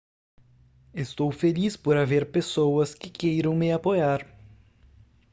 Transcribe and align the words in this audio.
estou 0.95 1.31
feliz 1.31 1.77
por 1.77 1.95
haver 1.95 2.31
pessoas 2.31 2.95
que 2.95 3.07
queiram 3.07 3.53
me 3.55 3.71
apoiar 3.71 4.25